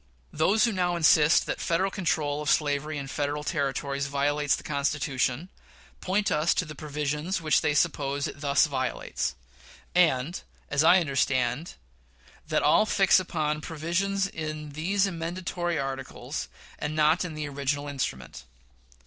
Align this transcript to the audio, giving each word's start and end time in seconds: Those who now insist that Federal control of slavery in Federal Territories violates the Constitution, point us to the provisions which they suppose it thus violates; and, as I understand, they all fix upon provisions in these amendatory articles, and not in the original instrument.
Those 0.33 0.63
who 0.63 0.71
now 0.71 0.95
insist 0.95 1.45
that 1.45 1.61
Federal 1.61 1.91
control 1.91 2.41
of 2.41 2.49
slavery 2.49 2.97
in 2.97 3.05
Federal 3.05 3.43
Territories 3.43 4.07
violates 4.07 4.55
the 4.55 4.63
Constitution, 4.63 5.49
point 5.99 6.31
us 6.31 6.55
to 6.55 6.65
the 6.65 6.73
provisions 6.73 7.39
which 7.39 7.61
they 7.61 7.75
suppose 7.75 8.25
it 8.27 8.41
thus 8.41 8.65
violates; 8.65 9.35
and, 9.93 10.41
as 10.71 10.83
I 10.83 10.99
understand, 10.99 11.75
they 12.47 12.57
all 12.57 12.87
fix 12.87 13.19
upon 13.19 13.61
provisions 13.61 14.25
in 14.25 14.71
these 14.71 15.05
amendatory 15.05 15.77
articles, 15.77 16.47
and 16.79 16.95
not 16.95 17.23
in 17.23 17.35
the 17.35 17.47
original 17.47 17.87
instrument. 17.87 18.45